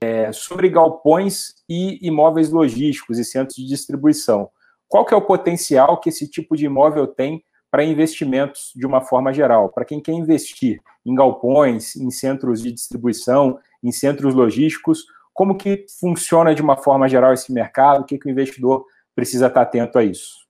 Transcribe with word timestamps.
é, 0.00 0.32
sobre 0.32 0.68
galpões 0.68 1.54
e 1.68 1.98
imóveis 2.06 2.50
logísticos 2.50 3.18
e 3.18 3.24
centros 3.24 3.56
de 3.56 3.66
distribuição. 3.66 4.50
Qual 4.86 5.04
que 5.04 5.12
é 5.12 5.16
o 5.16 5.22
potencial 5.22 6.00
que 6.00 6.08
esse 6.08 6.28
tipo 6.28 6.56
de 6.56 6.66
imóvel 6.66 7.06
tem 7.06 7.44
para 7.70 7.84
investimentos 7.84 8.72
de 8.74 8.86
uma 8.86 9.00
forma 9.00 9.32
geral? 9.32 9.68
Para 9.68 9.84
quem 9.84 10.00
quer 10.00 10.12
investir 10.12 10.80
em 11.04 11.14
galpões, 11.14 11.96
em 11.96 12.10
centros 12.10 12.62
de 12.62 12.72
distribuição, 12.72 13.58
em 13.82 13.92
centros 13.92 14.34
logísticos, 14.34 15.04
como 15.34 15.56
que 15.56 15.86
funciona 16.00 16.54
de 16.54 16.62
uma 16.62 16.76
forma 16.76 17.08
geral 17.08 17.32
esse 17.32 17.52
mercado? 17.52 18.00
O 18.00 18.04
que, 18.04 18.18
que 18.18 18.26
o 18.26 18.30
investidor 18.30 18.84
precisa 19.14 19.46
estar 19.46 19.62
atento 19.62 19.98
a 19.98 20.04
isso? 20.04 20.48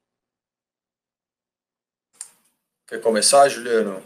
Quer 2.87 3.01
começar, 3.03 3.49
Juliano? 3.49 4.01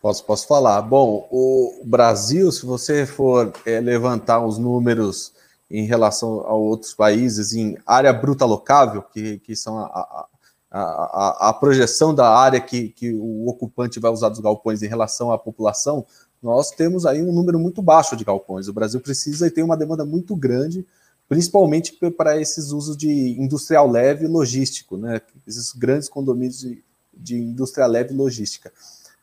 Posso, 0.00 0.24
posso 0.24 0.46
falar. 0.46 0.80
Bom, 0.80 1.28
o 1.30 1.82
Brasil, 1.84 2.50
se 2.50 2.64
você 2.64 3.04
for 3.04 3.52
é, 3.66 3.80
levantar 3.80 4.44
os 4.44 4.56
números 4.56 5.32
em 5.70 5.84
relação 5.84 6.40
a 6.46 6.54
outros 6.54 6.94
países 6.94 7.52
em 7.52 7.76
área 7.86 8.12
bruta 8.12 8.46
locável, 8.46 9.02
que, 9.02 9.38
que 9.40 9.54
são 9.54 9.78
a, 9.78 9.84
a, 9.84 10.26
a, 10.70 11.48
a 11.50 11.52
projeção 11.52 12.14
da 12.14 12.28
área 12.28 12.60
que, 12.60 12.88
que 12.88 13.12
o 13.12 13.46
ocupante 13.46 14.00
vai 14.00 14.10
usar 14.10 14.30
dos 14.30 14.40
galpões 14.40 14.82
em 14.82 14.88
relação 14.88 15.30
à 15.30 15.38
população, 15.38 16.06
nós 16.42 16.70
temos 16.70 17.04
aí 17.04 17.22
um 17.22 17.32
número 17.32 17.58
muito 17.58 17.82
baixo 17.82 18.16
de 18.16 18.24
galpões. 18.24 18.68
O 18.68 18.72
Brasil 18.72 19.00
precisa 19.00 19.46
e 19.46 19.50
tem 19.50 19.62
uma 19.62 19.76
demanda 19.76 20.06
muito 20.06 20.34
grande, 20.34 20.86
principalmente 21.28 21.92
para 22.16 22.40
esses 22.40 22.70
usos 22.70 22.96
de 22.96 23.38
industrial 23.38 23.86
leve 23.86 24.24
e 24.24 24.28
logístico, 24.28 24.96
né? 24.96 25.20
esses 25.46 25.72
grandes 25.72 26.08
condomínios 26.08 26.60
de, 26.60 26.82
de 27.12 27.36
indústria 27.36 27.86
leve 27.86 28.14
e 28.14 28.16
logística. 28.16 28.72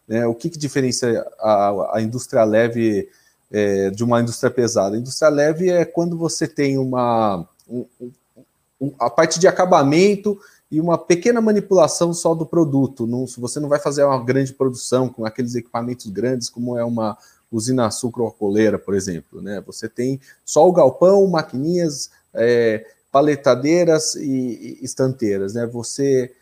Né? 0.07 0.25
O 0.25 0.33
que, 0.33 0.49
que 0.49 0.57
diferencia 0.57 1.25
a, 1.39 1.97
a 1.97 2.01
indústria 2.01 2.43
leve 2.43 3.09
é, 3.51 3.89
de 3.89 4.03
uma 4.03 4.21
indústria 4.21 4.49
pesada? 4.49 4.95
A 4.95 4.99
indústria 4.99 5.29
leve 5.29 5.69
é 5.69 5.83
quando 5.85 6.17
você 6.17 6.47
tem 6.47 6.77
uma 6.77 7.47
um, 7.67 7.85
um, 8.79 8.93
a 8.99 9.09
parte 9.09 9.39
de 9.39 9.47
acabamento 9.47 10.39
e 10.71 10.79
uma 10.79 10.97
pequena 10.97 11.41
manipulação 11.41 12.13
só 12.13 12.33
do 12.33 12.45
produto. 12.45 13.07
Não, 13.07 13.25
você 13.25 13.59
não 13.59 13.69
vai 13.69 13.79
fazer 13.79 14.03
uma 14.03 14.23
grande 14.23 14.53
produção 14.53 15.09
com 15.09 15.25
aqueles 15.25 15.55
equipamentos 15.55 16.07
grandes, 16.07 16.49
como 16.49 16.77
é 16.77 16.83
uma 16.83 17.17
usina 17.51 17.89
sucroalcooleira, 17.89 18.77
por 18.77 18.93
exemplo. 18.93 19.41
Né? 19.41 19.61
Você 19.65 19.87
tem 19.87 20.19
só 20.45 20.67
o 20.67 20.73
galpão, 20.73 21.25
maquininhas, 21.27 22.09
é, 22.33 22.85
paletadeiras 23.11 24.15
e, 24.15 24.77
e 24.81 24.85
estanteiras. 24.85 25.53
Né? 25.53 25.65
Você 25.67 26.33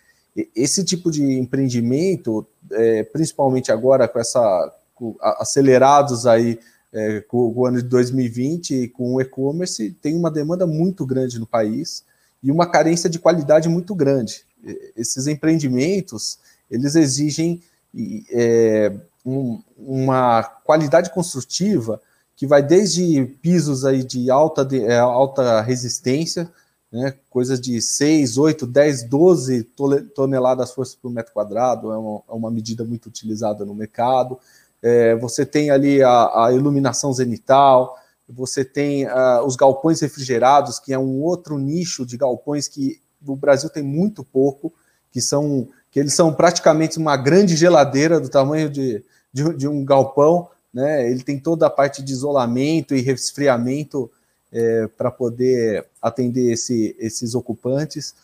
esse 0.55 0.83
tipo 0.83 1.09
de 1.09 1.23
empreendimento, 1.23 2.45
é, 2.71 3.03
principalmente 3.03 3.71
agora 3.71 4.07
com 4.07 4.19
essa 4.19 4.73
com, 4.93 5.15
acelerados 5.21 6.25
aí 6.25 6.59
é, 6.91 7.21
com, 7.21 7.53
com, 7.53 7.61
o 7.61 7.65
ano 7.65 7.81
de 7.81 7.87
2020 7.87 8.75
e 8.75 8.87
com 8.87 9.15
o 9.15 9.21
e-commerce, 9.21 9.91
tem 10.01 10.15
uma 10.15 10.31
demanda 10.31 10.65
muito 10.65 11.05
grande 11.05 11.39
no 11.39 11.45
país 11.45 12.03
e 12.41 12.51
uma 12.51 12.69
carência 12.69 13.09
de 13.09 13.19
qualidade 13.19 13.67
muito 13.69 13.95
grande. 13.95 14.43
Esses 14.95 15.27
empreendimentos, 15.27 16.39
eles 16.69 16.95
exigem 16.95 17.61
é, 18.31 18.91
um, 19.25 19.61
uma 19.77 20.43
qualidade 20.43 21.11
construtiva 21.11 22.01
que 22.35 22.45
vai 22.45 22.61
desde 22.61 23.25
pisos 23.41 23.85
aí 23.85 24.03
de 24.03 24.29
alta, 24.29 24.65
de, 24.65 24.83
é, 24.83 24.97
alta 24.99 25.61
resistência, 25.61 26.51
né, 26.95 27.13
coisas 27.29 27.59
de 27.59 27.81
6, 27.81 28.37
8, 28.37 28.65
10, 28.65 29.03
12 29.03 29.63
toneladas 30.15 30.71
força 30.71 30.95
por 31.01 31.11
metro 31.11 31.33
quadrado, 31.33 31.91
é 31.91 31.97
uma, 31.97 32.21
é 32.29 32.31
uma 32.31 32.49
medida 32.49 32.85
muito 32.85 33.07
utilizada 33.07 33.65
no 33.65 33.75
mercado. 33.75 34.39
É, 34.81 35.13
você 35.17 35.45
tem 35.45 35.69
ali 35.69 36.01
a, 36.01 36.45
a, 36.45 36.53
iluminação 36.53 37.11
zenital, 37.11 37.97
você 38.29 38.63
tem 38.63 39.05
uh, 39.07 39.43
os 39.45 39.57
galpões 39.57 39.99
refrigerados, 39.99 40.79
que 40.79 40.93
é 40.93 40.97
um 40.97 41.21
outro 41.21 41.57
nicho 41.57 42.05
de 42.05 42.15
galpões 42.15 42.69
que 42.69 43.01
o 43.27 43.35
Brasil 43.35 43.69
tem 43.69 43.83
muito 43.83 44.23
pouco, 44.23 44.73
que 45.11 45.19
são 45.19 45.67
que 45.91 45.99
eles 45.99 46.13
são 46.13 46.33
praticamente 46.33 46.97
uma 46.97 47.17
grande 47.17 47.57
geladeira 47.57 48.19
do 48.21 48.29
tamanho 48.29 48.69
de, 48.69 49.03
de, 49.33 49.53
de 49.53 49.67
um 49.67 49.83
galpão, 49.83 50.49
né? 50.73 51.09
Ele 51.09 51.23
tem 51.23 51.39
toda 51.39 51.67
a 51.67 51.69
parte 51.69 52.01
de 52.01 52.13
isolamento 52.13 52.95
e 52.95 53.01
resfriamento 53.01 54.09
é, 54.55 54.87
para 54.87 55.11
poder 55.11 55.85
atender 56.01 56.49
esse, 56.49 56.95
esses 56.97 57.35
ocupantes. 57.35 58.15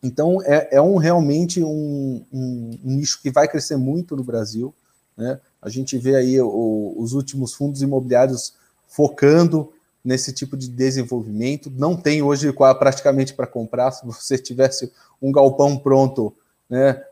Então, 0.00 0.40
é, 0.44 0.76
é 0.76 0.80
um, 0.80 0.96
realmente 0.96 1.60
um, 1.60 2.24
um, 2.32 2.78
um, 2.84 2.94
nicho 2.94 3.20
que 3.20 3.32
vai 3.32 3.48
crescer 3.48 3.76
muito 3.76 4.14
no 4.14 4.22
Brasil. 4.22 4.72
Né? 5.16 5.40
A 5.60 5.68
gente 5.68 5.98
vê 5.98 6.14
aí 6.14 6.40
o, 6.40 6.94
os 6.96 7.14
últimos 7.14 7.52
fundos 7.52 7.82
imobiliários 7.82 8.54
focando 8.86 9.72
nesse 10.04 10.32
tipo 10.32 10.56
de 10.56 10.68
desenvolvimento. 10.68 11.68
Não 11.68 11.96
tem 11.96 12.22
hoje 12.22 12.52
praticamente 12.78 13.34
para 13.34 13.46
comprar. 13.46 13.90
Se 13.90 14.06
você 14.06 14.38
tivesse 14.38 14.92
um 15.20 15.32
galpão 15.32 15.76
pronto, 15.76 16.32
né, 16.68 17.02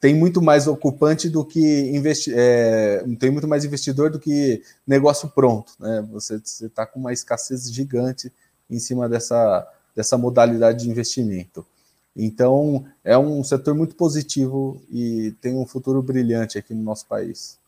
tem 0.00 0.14
muito 0.14 0.42
mais 0.42 0.66
ocupante 0.66 1.28
do 1.28 1.44
que 1.44 1.60
investi 1.60 2.32
é, 2.34 3.02
tem 3.18 3.30
muito 3.30 3.48
mais 3.48 3.64
investidor 3.64 4.10
do 4.10 4.18
que 4.18 4.62
negócio 4.86 5.28
pronto, 5.28 5.72
né? 5.80 6.06
Você 6.12 6.34
está 6.60 6.84
com 6.84 7.00
uma 7.00 7.12
escassez 7.12 7.72
gigante 7.72 8.30
em 8.68 8.78
cima 8.78 9.08
dessa, 9.08 9.66
dessa 9.96 10.18
modalidade 10.18 10.84
de 10.84 10.90
investimento. 10.90 11.66
Então 12.14 12.84
é 13.02 13.16
um 13.16 13.42
setor 13.42 13.74
muito 13.74 13.94
positivo 13.94 14.82
e 14.90 15.34
tem 15.40 15.56
um 15.56 15.66
futuro 15.66 16.02
brilhante 16.02 16.58
aqui 16.58 16.74
no 16.74 16.82
nosso 16.82 17.06
país. 17.06 17.58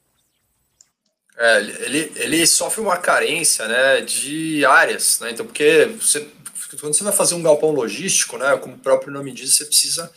É, 1.36 1.60
ele, 1.60 2.12
ele 2.16 2.47
sofre 2.47 2.81
uma 2.81 2.98
carência 2.98 3.66
né, 3.66 4.03
de 4.03 4.65
áreas, 4.66 5.19
né? 5.21 5.32
Então, 5.32 5.44
porque 5.44 5.86
você, 5.98 6.28
quando 6.78 6.94
você 6.94 7.03
vai 7.03 7.12
fazer 7.12 7.34
um 7.34 7.42
galpão 7.42 7.71
logístico, 7.71 8.38
né, 8.38 8.56
como 8.59 8.76
o 8.76 8.78
próprio 8.78 9.12
nome 9.12 9.32
diz, 9.32 9.56
você 9.56 9.65
precisa 9.65 10.12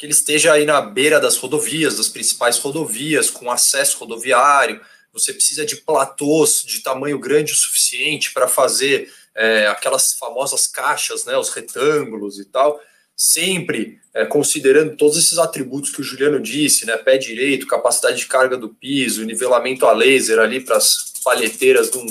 que 0.00 0.06
ele 0.06 0.14
esteja 0.14 0.54
aí 0.54 0.64
na 0.64 0.80
beira 0.80 1.20
das 1.20 1.36
rodovias, 1.36 1.98
das 1.98 2.08
principais 2.08 2.56
rodovias, 2.56 3.28
com 3.28 3.50
acesso 3.50 3.98
rodoviário. 3.98 4.80
Você 5.12 5.30
precisa 5.30 5.66
de 5.66 5.76
platôs 5.76 6.62
de 6.66 6.80
tamanho 6.80 7.18
grande 7.18 7.52
o 7.52 7.54
suficiente 7.54 8.32
para 8.32 8.48
fazer 8.48 9.12
é, 9.34 9.66
aquelas 9.66 10.14
famosas 10.14 10.66
caixas, 10.66 11.26
né, 11.26 11.36
os 11.36 11.50
retângulos 11.50 12.38
e 12.38 12.46
tal, 12.46 12.80
sempre 13.14 14.00
é, 14.14 14.24
considerando 14.24 14.96
todos 14.96 15.18
esses 15.18 15.36
atributos 15.36 15.90
que 15.90 16.00
o 16.00 16.04
Juliano 16.04 16.40
disse, 16.40 16.86
né, 16.86 16.96
pé 16.96 17.18
direito, 17.18 17.66
capacidade 17.66 18.16
de 18.16 18.26
carga 18.26 18.56
do 18.56 18.70
piso, 18.70 19.26
nivelamento 19.26 19.84
a 19.84 19.92
laser 19.92 20.38
ali 20.38 20.60
para 20.60 20.78
as 20.78 21.12
palheteiras 21.22 21.90
não, 21.90 22.06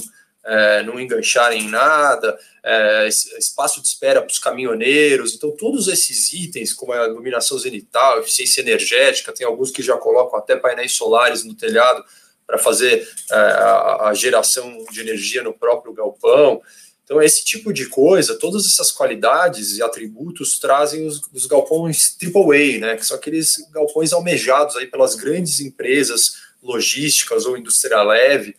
é, 0.46 0.84
não 0.84 1.00
engancharem 1.00 1.64
em 1.64 1.70
nada, 1.70 2.38
é, 2.64 3.08
espaço 3.08 3.82
de 3.82 3.88
espera 3.88 4.22
para 4.22 4.32
os 4.32 4.40
caminhoneiros. 4.40 5.34
Então, 5.34 5.52
todos 5.52 5.88
esses 5.88 6.34
itens, 6.34 6.74
como 6.74 6.94
a 6.94 7.08
iluminação 7.08 7.58
zenital, 7.58 8.20
eficiência 8.20 8.62
energética, 8.62 9.32
tem 9.32 9.46
alguns 9.46 9.72
que 9.72 9.82
já 9.82 9.98
colocam 9.98 10.38
até 10.38 10.56
painéis 10.56 10.94
solares 10.94 11.44
no 11.44 11.56
telhado 11.56 12.04
para 12.46 12.58
fazer 12.58 13.08
é, 13.32 13.36
a, 13.36 14.12
geração 14.14 14.86
de 14.92 15.02
energia 15.02 15.44
no 15.44 15.54
próprio 15.54 15.94
galpão. 15.94 16.62
Então, 17.04 17.22
esse 17.22 17.44
tipo 17.44 17.72
de 17.74 17.88
coisa, 17.88 18.38
todas 18.38 18.66
essas 18.66 18.92
qualidades 18.92 19.78
e 19.78 19.84
atributos 19.84 20.60
trazem 20.60 21.08
os, 21.08 21.22
os 21.34 21.46
galpões 21.46 22.16
AAA, 22.22 22.80
né, 22.80 22.96
que 22.96 23.06
são 23.06 23.18
aqueles 23.18 23.56
galpões 23.72 24.14
almejados 24.14 24.76
aí 24.76 24.88
pelas 24.88 25.16
grandes 25.16 25.60
empresas 25.60 26.34
logísticas 26.62 27.46
ou 27.46 27.58
indústria 27.58 28.02
leve, 28.04 28.56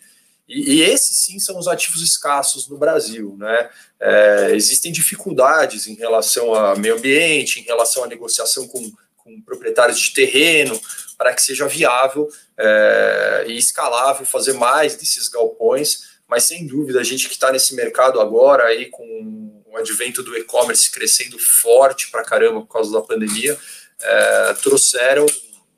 e, 0.50 0.75
e, 0.75 0.83
esses 0.83 1.16
sim 1.16 1.38
são 1.38 1.56
os 1.56 1.69
ativos 1.69 2.03
escassos 2.03 2.69
no 2.69 2.77
Brasil. 2.77 3.37
Né? 3.38 3.70
É, 4.00 4.50
existem 4.52 4.91
dificuldades 4.91 5.87
em 5.87 5.94
relação 5.94 6.52
ao 6.52 6.76
meio 6.76 6.97
ambiente, 6.97 7.61
em 7.61 7.62
relação 7.62 8.02
à 8.02 8.08
negociação 8.08 8.67
com, 8.67 8.91
com 9.17 9.41
proprietários 9.43 10.00
de 10.00 10.12
terreno, 10.12 10.81
para 11.17 11.32
que 11.32 11.41
seja 11.41 11.69
viável 11.69 12.29
é, 12.58 13.44
e 13.47 13.56
escalável 13.56 14.26
fazer 14.26 14.55
mais 14.55 14.97
desses 14.97 15.29
galpões. 15.29 16.11
Mas 16.26 16.44
sem 16.44 16.67
dúvida, 16.67 16.99
a 16.99 17.05
gente 17.05 17.29
que 17.29 17.35
está 17.35 17.53
nesse 17.53 17.75
mercado 17.76 18.20
agora, 18.20 18.64
aí 18.64 18.87
com 18.87 19.62
o 19.67 19.76
advento 19.76 20.20
do 20.20 20.37
e-commerce 20.37 20.91
crescendo 20.91 21.38
forte 21.38 22.11
para 22.11 22.25
caramba 22.25 22.61
por 22.62 22.73
causa 22.73 22.93
da 22.93 23.00
pandemia, 23.00 23.56
é, 24.03 24.55
trouxeram, 24.55 25.26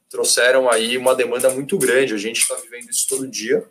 trouxeram 0.09 0.71
aí 0.71 0.97
uma 0.97 1.15
demanda 1.15 1.51
muito 1.51 1.77
grande. 1.77 2.15
A 2.15 2.19
gente 2.19 2.41
está 2.41 2.55
vivendo 2.55 2.89
isso 2.89 3.07
todo 3.07 3.29
dia. 3.29 3.63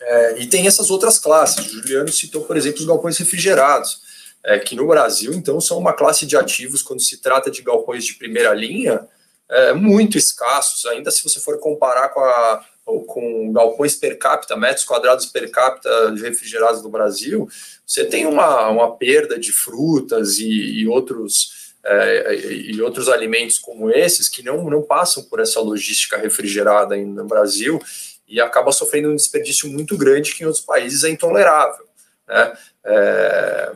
É, 0.00 0.38
e 0.38 0.46
tem 0.46 0.66
essas 0.66 0.90
outras 0.90 1.18
classes. 1.18 1.66
O 1.66 1.68
Juliano 1.80 2.12
citou, 2.12 2.44
por 2.44 2.56
exemplo, 2.56 2.80
os 2.80 2.86
galpões 2.86 3.16
refrigerados, 3.18 4.02
é, 4.42 4.58
que 4.58 4.74
no 4.74 4.86
Brasil, 4.86 5.32
então, 5.32 5.60
são 5.60 5.78
uma 5.78 5.92
classe 5.92 6.26
de 6.26 6.36
ativos, 6.36 6.82
quando 6.82 7.00
se 7.00 7.18
trata 7.18 7.50
de 7.50 7.62
galpões 7.62 8.04
de 8.04 8.14
primeira 8.14 8.52
linha, 8.52 9.06
é, 9.48 9.72
muito 9.72 10.18
escassos, 10.18 10.84
ainda 10.86 11.10
se 11.10 11.22
você 11.22 11.40
for 11.40 11.58
comparar 11.58 12.08
com, 12.08 12.20
a, 12.20 12.64
com 12.84 13.52
galpões 13.52 13.94
per 13.94 14.18
capita, 14.18 14.56
metros 14.56 14.84
quadrados 14.84 15.26
per 15.26 15.50
capita 15.50 16.12
de 16.12 16.22
refrigerados 16.22 16.82
no 16.82 16.90
Brasil, 16.90 17.48
você 17.86 18.04
tem 18.04 18.26
uma, 18.26 18.68
uma 18.68 18.96
perda 18.96 19.38
de 19.38 19.52
frutas 19.52 20.38
e, 20.38 20.80
e 20.80 20.88
outros. 20.88 21.62
É, 21.86 22.34
e 22.34 22.80
outros 22.80 23.10
alimentos 23.10 23.58
como 23.58 23.90
esses 23.90 24.26
que 24.26 24.42
não, 24.42 24.70
não 24.70 24.80
passam 24.80 25.22
por 25.24 25.38
essa 25.38 25.60
logística 25.60 26.16
refrigerada 26.16 26.96
no 26.96 27.26
Brasil 27.26 27.78
e 28.26 28.40
acaba 28.40 28.72
sofrendo 28.72 29.10
um 29.10 29.16
desperdício 29.16 29.68
muito 29.70 29.96
grande 29.96 30.34
que 30.34 30.42
em 30.42 30.46
outros 30.46 30.64
países 30.64 31.04
é 31.04 31.10
intolerável. 31.10 31.86
Né? 32.26 32.58
É... 32.84 33.72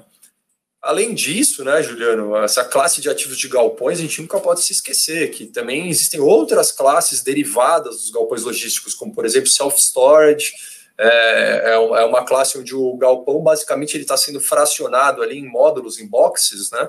Além 0.80 1.12
disso, 1.12 1.64
né, 1.64 1.82
Juliano, 1.82 2.36
essa 2.36 2.64
classe 2.64 3.00
de 3.00 3.10
ativos 3.10 3.36
de 3.36 3.48
galpões, 3.48 3.98
a 3.98 4.02
gente 4.02 4.22
nunca 4.22 4.38
pode 4.40 4.62
se 4.62 4.72
esquecer 4.72 5.30
que 5.32 5.46
também 5.46 5.90
existem 5.90 6.20
outras 6.20 6.70
classes 6.72 7.20
derivadas 7.22 7.96
dos 7.96 8.10
galpões 8.10 8.44
logísticos, 8.44 8.94
como, 8.94 9.12
por 9.12 9.26
exemplo, 9.26 9.50
self-storage, 9.50 10.52
é, 10.96 11.62
é, 11.64 11.74
é 11.74 12.04
uma 12.04 12.24
classe 12.24 12.56
onde 12.56 12.74
o 12.74 12.96
galpão, 12.96 13.42
basicamente, 13.42 13.96
ele 13.96 14.04
está 14.04 14.16
sendo 14.16 14.40
fracionado 14.40 15.20
ali 15.20 15.38
em 15.38 15.46
módulos, 15.46 15.98
em 15.98 16.06
boxes, 16.06 16.70
né, 16.70 16.88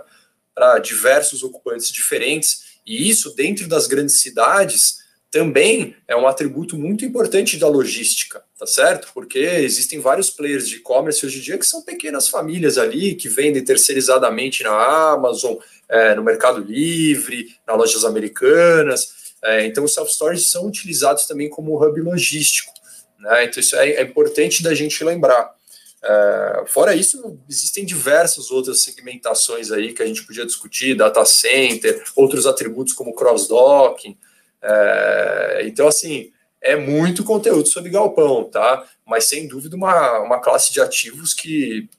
para 0.53 0.79
diversos 0.79 1.43
ocupantes 1.43 1.91
diferentes, 1.91 2.79
e 2.85 3.09
isso, 3.09 3.35
dentro 3.35 3.67
das 3.67 3.85
grandes 3.85 4.21
cidades, 4.21 4.99
também 5.31 5.95
é 6.07 6.15
um 6.15 6.27
atributo 6.27 6.75
muito 6.75 7.05
importante 7.05 7.57
da 7.57 7.67
logística, 7.67 8.43
tá 8.57 8.65
certo? 8.65 9.09
Porque 9.13 9.37
existem 9.37 9.99
vários 9.99 10.29
players 10.29 10.67
de 10.67 10.77
e-commerce 10.77 11.23
hoje 11.25 11.37
em 11.37 11.41
dia 11.41 11.57
que 11.57 11.65
são 11.65 11.83
pequenas 11.83 12.27
famílias 12.27 12.77
ali 12.77 13.13
que 13.13 13.29
vendem 13.29 13.63
terceirizadamente 13.63 14.63
na 14.63 15.11
Amazon, 15.11 15.55
é, 15.87 16.15
no 16.15 16.23
Mercado 16.23 16.61
Livre, 16.61 17.55
nas 17.67 17.77
lojas 17.77 18.05
americanas. 18.05 19.19
É, 19.43 19.65
então, 19.65 19.83
os 19.83 19.93
self-storage 19.93 20.45
são 20.45 20.65
utilizados 20.65 21.25
também 21.25 21.49
como 21.49 21.81
hub 21.81 22.01
logístico. 22.01 22.73
Né? 23.19 23.45
Então, 23.45 23.59
isso 23.59 23.75
é, 23.75 23.89
é 23.91 24.01
importante 24.01 24.63
da 24.63 24.73
gente 24.73 25.03
lembrar. 25.03 25.53
É, 26.01 26.63
fora 26.67 26.95
isso, 26.95 27.37
existem 27.47 27.85
diversas 27.85 28.49
outras 28.49 28.81
segmentações 28.81 29.71
aí 29.71 29.93
que 29.93 30.01
a 30.01 30.05
gente 30.05 30.23
podia 30.23 30.45
discutir, 30.45 30.95
data 30.95 31.23
center, 31.25 32.03
outros 32.15 32.47
atributos 32.47 32.93
como 32.93 33.13
cross-docking. 33.13 34.17
É, 34.61 35.61
então, 35.65 35.87
assim, 35.87 36.31
é 36.61 36.75
muito 36.75 37.23
conteúdo 37.23 37.67
sobre 37.67 37.89
galpão, 37.89 38.43
tá? 38.43 38.85
Mas 39.05 39.25
sem 39.25 39.47
dúvida 39.47 39.75
uma, 39.75 40.19
uma 40.19 40.39
classe 40.39 40.71
de 40.71 40.81
ativos 40.81 41.33
que 41.33 41.89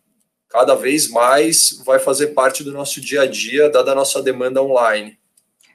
cada 0.48 0.74
vez 0.74 1.08
mais 1.08 1.82
vai 1.84 1.98
fazer 1.98 2.28
parte 2.28 2.64
do 2.64 2.72
nosso 2.72 3.00
dia 3.00 3.22
a 3.22 3.26
dia, 3.26 3.70
dada 3.70 3.92
a 3.92 3.94
nossa 3.94 4.22
demanda 4.22 4.62
online. 4.62 5.18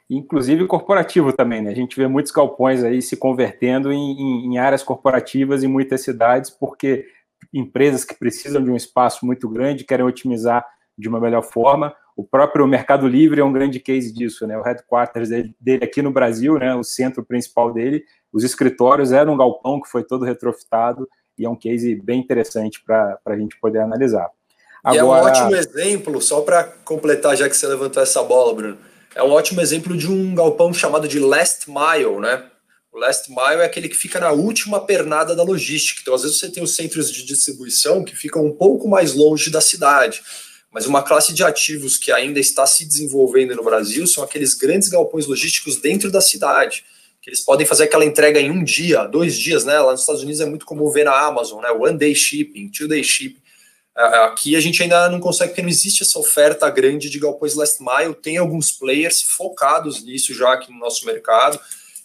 Inclusive 0.07 0.67
corporativo 0.67 1.33
também, 1.33 1.61
né? 1.61 1.71
A 1.71 1.75
gente 1.75 1.95
vê 1.95 2.07
muitos 2.07 2.31
galpões 2.31 2.83
aí 2.83 3.01
se 3.01 3.17
convertendo 3.17 3.91
em, 3.91 4.11
em, 4.11 4.45
em 4.45 4.57
áreas 4.59 4.83
corporativas 4.83 5.63
em 5.63 5.67
muitas 5.67 6.03
cidades, 6.03 6.51
porque 6.51 7.07
empresas 7.51 8.03
que 8.03 8.13
precisam 8.13 8.63
de 8.63 8.69
um 8.69 8.75
espaço 8.75 9.25
muito 9.25 9.49
grande 9.49 9.83
querem 9.83 10.05
otimizar 10.05 10.63
de 10.97 11.09
uma 11.09 11.19
melhor 11.19 11.41
forma 11.41 11.95
o 12.15 12.23
próprio 12.23 12.65
Mercado 12.65 13.07
Livre 13.07 13.41
é 13.41 13.43
um 13.43 13.51
grande 13.51 13.79
case 13.79 14.13
disso, 14.13 14.47
né? 14.47 14.57
O 14.57 14.61
headquarters 14.61 15.29
dele 15.29 15.83
aqui 15.83 16.01
no 16.01 16.11
Brasil, 16.11 16.57
né? 16.57 16.73
O 16.73 16.83
centro 16.83 17.23
principal 17.25 17.73
dele, 17.73 18.03
os 18.31 18.43
escritórios 18.43 19.11
eram 19.11 19.33
um 19.33 19.37
galpão 19.37 19.81
que 19.81 19.89
foi 19.89 20.03
todo 20.03 20.23
retrofitado 20.23 21.07
e 21.37 21.45
é 21.45 21.49
um 21.49 21.55
case 21.55 21.95
bem 21.95 22.19
interessante 22.19 22.81
para 22.83 23.19
a 23.25 23.37
gente 23.37 23.59
poder 23.59 23.79
analisar. 23.79 24.29
Agora... 24.81 24.95
E 24.95 24.99
é 24.99 25.03
um 25.03 25.09
ótimo 25.09 25.55
exemplo, 25.55 26.21
só 26.21 26.41
para 26.41 26.63
completar, 26.63 27.35
já 27.35 27.49
que 27.49 27.57
você 27.57 27.67
levantou 27.67 28.01
essa 28.01 28.23
bola, 28.23 28.53
Bruno, 28.53 28.77
é 29.13 29.21
um 29.21 29.31
ótimo 29.31 29.59
exemplo 29.59 29.97
de 29.97 30.09
um 30.09 30.33
galpão 30.33 30.73
chamado 30.73 31.07
de 31.07 31.19
last 31.19 31.69
mile, 31.69 32.19
né? 32.19 32.45
O 32.93 32.99
last 32.99 33.29
mile 33.29 33.61
é 33.61 33.65
aquele 33.65 33.89
que 33.89 33.95
fica 33.95 34.21
na 34.21 34.31
última 34.31 34.79
pernada 34.79 35.35
da 35.35 35.43
logística. 35.43 35.99
Então, 36.01 36.13
às 36.13 36.21
vezes, 36.21 36.39
você 36.39 36.49
tem 36.49 36.63
os 36.63 36.75
centros 36.77 37.11
de 37.11 37.25
distribuição 37.25 38.05
que 38.05 38.15
ficam 38.15 38.45
um 38.45 38.55
pouco 38.55 38.87
mais 38.87 39.13
longe 39.13 39.51
da 39.51 39.59
cidade. 39.59 40.21
Mas 40.75 40.85
uma 40.85 41.01
classe 41.01 41.33
de 41.33 41.41
ativos 41.41 41.95
que 41.95 42.11
ainda 42.11 42.37
está 42.37 42.67
se 42.67 42.83
desenvolvendo 42.83 43.55
no 43.55 43.63
Brasil 43.63 44.05
são 44.05 44.21
aqueles 44.21 44.53
grandes 44.53 44.89
galpões 44.89 45.25
logísticos 45.25 45.77
dentro 45.77 46.11
da 46.11 46.19
cidade, 46.19 46.83
que 47.21 47.29
eles 47.29 47.39
podem 47.39 47.65
fazer 47.65 47.85
aquela 47.85 48.03
entrega 48.03 48.41
em 48.41 48.51
um 48.51 48.61
dia, 48.61 49.05
dois 49.05 49.37
dias, 49.39 49.63
né? 49.63 49.79
Lá 49.79 49.93
nos 49.93 50.01
Estados 50.01 50.21
Unidos 50.21 50.41
é 50.41 50.45
muito 50.45 50.65
comum 50.65 50.89
ver 50.89 51.05
na 51.05 51.17
Amazon, 51.17 51.61
né? 51.61 51.69
One 51.71 51.97
day 51.97 52.13
shipping, 52.13 52.67
two 52.67 52.89
day 52.89 53.01
shipping. 53.01 53.39
Aqui 53.95 54.53
a 54.57 54.59
gente 54.59 54.83
ainda 54.83 55.07
não 55.07 55.21
consegue, 55.21 55.51
porque 55.51 55.61
não 55.61 55.69
existe 55.69 56.03
essa 56.03 56.19
oferta 56.19 56.69
grande 56.69 57.09
de 57.09 57.19
galpões 57.19 57.55
last 57.55 57.81
mile. 57.81 58.13
Tem 58.13 58.35
alguns 58.35 58.73
players 58.73 59.21
focados 59.21 60.03
nisso 60.03 60.33
já 60.33 60.51
aqui 60.51 60.69
no 60.69 60.77
nosso 60.77 61.05
mercado. 61.05 61.57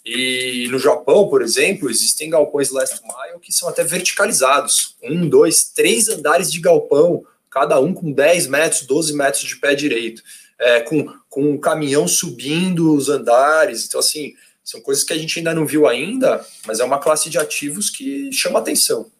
E 0.05 0.69
no 0.71 0.79
Japão, 0.79 1.27
por 1.27 1.41
exemplo, 1.41 1.89
existem 1.89 2.29
galpões 2.29 2.69
last 2.69 3.01
mile 3.03 3.37
que 3.41 3.51
são 3.51 3.67
até 3.67 3.83
verticalizados. 3.83 4.95
Um, 5.03 5.27
dois, 5.27 5.65
três 5.65 6.07
andares 6.07 6.49
de 6.49 6.61
galpão 6.61 7.25
cada 7.51 7.79
um 7.79 7.93
com 7.93 8.11
10 8.11 8.47
metros, 8.47 8.81
12 8.83 9.13
metros 9.13 9.43
de 9.43 9.57
pé 9.57 9.75
direito, 9.75 10.23
é, 10.57 10.79
com, 10.79 11.05
com 11.29 11.51
um 11.51 11.57
caminhão 11.57 12.07
subindo 12.07 12.95
os 12.95 13.09
andares. 13.09 13.85
Então, 13.85 13.99
assim, 13.99 14.33
são 14.63 14.79
coisas 14.81 15.03
que 15.03 15.11
a 15.11 15.17
gente 15.17 15.37
ainda 15.37 15.53
não 15.53 15.65
viu 15.65 15.87
ainda, 15.87 16.43
mas 16.65 16.79
é 16.79 16.83
uma 16.83 16.99
classe 16.99 17.29
de 17.29 17.37
ativos 17.37 17.89
que 17.89 18.31
chama 18.31 18.59
atenção. 18.59 19.11